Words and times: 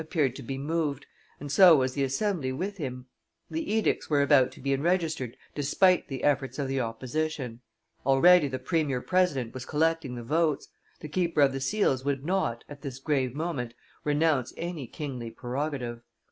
appeared 0.01 0.35
to 0.35 0.41
be 0.41 0.57
moved, 0.57 1.05
and 1.39 1.51
so 1.51 1.75
was 1.75 1.93
the 1.93 2.03
assembly 2.03 2.51
with 2.51 2.77
him; 2.77 3.05
the 3.51 3.71
edicts 3.71 4.09
were 4.09 4.23
about 4.23 4.51
to 4.51 4.59
be 4.59 4.73
enregistered 4.73 5.37
despite 5.53 6.07
the 6.07 6.23
efforts 6.23 6.57
of 6.57 6.67
the 6.67 6.79
opposition; 6.81 7.61
already 8.03 8.47
the 8.47 8.57
premier 8.57 8.99
president 8.99 9.53
was 9.53 9.63
collecting 9.63 10.15
the 10.15 10.23
votes; 10.23 10.67
the 11.01 11.07
keeper 11.07 11.41
of 11.41 11.51
the 11.53 11.61
seals 11.61 12.03
would 12.03 12.25
not, 12.25 12.63
at 12.67 12.81
this 12.81 12.97
grave 12.97 13.35
moment, 13.35 13.75
renounce 14.03 14.51
any 14.57 14.87
kingly 14.87 15.29
prerogative. 15.29 16.01